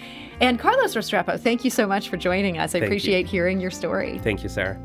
And 0.41 0.57
Carlos 0.57 0.95
Restrepo, 0.95 1.39
thank 1.39 1.65
you 1.65 1.69
so 1.69 1.85
much 1.85 2.09
for 2.09 2.17
joining 2.17 2.57
us. 2.57 2.71
I 2.71 2.79
thank 2.79 2.85
appreciate 2.85 3.25
you. 3.25 3.31
hearing 3.31 3.59
your 3.59 3.71
story. 3.71 4.19
Thank 4.19 4.41
you, 4.43 4.49
Sarah. 4.49 4.79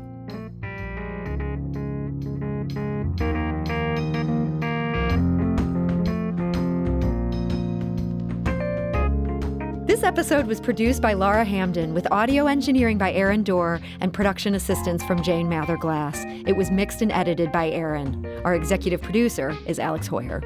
Episode 10.05 10.45
was 10.45 10.61
produced 10.61 11.01
by 11.01 11.13
Lara 11.13 11.43
Hamdan 11.43 11.93
with 11.93 12.07
audio 12.11 12.45
engineering 12.45 12.99
by 12.99 13.11
Aaron 13.11 13.41
Doerr 13.41 13.81
and 13.99 14.13
production 14.13 14.53
assistance 14.53 15.03
from 15.03 15.23
Jane 15.23 15.47
Matherglass. 15.47 16.47
It 16.47 16.55
was 16.55 16.69
mixed 16.69 17.01
and 17.01 17.11
edited 17.11 17.51
by 17.51 17.71
Aaron. 17.71 18.23
Our 18.45 18.53
executive 18.53 19.01
producer 19.01 19.57
is 19.65 19.79
Alex 19.79 20.07
Heuer. 20.07 20.43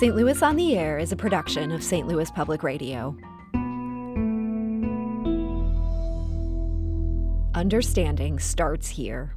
St. 0.00 0.16
Louis 0.16 0.42
on 0.42 0.56
the 0.56 0.76
Air 0.76 0.98
is 0.98 1.12
a 1.12 1.16
production 1.16 1.70
of 1.70 1.84
St. 1.84 2.08
Louis 2.08 2.28
Public 2.32 2.64
Radio. 2.64 3.16
Understanding 7.54 8.40
starts 8.40 8.88
here. 8.88 9.36